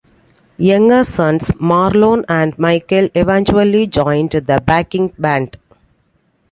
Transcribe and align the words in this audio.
Younger 0.57 1.03
sons 1.03 1.49
Marlon 1.61 2.25
and 2.27 2.57
Michael 2.57 3.09
eventually 3.13 3.85
joined 3.85 4.31
the 4.31 4.59
backing 4.65 5.09
band. 5.09 5.57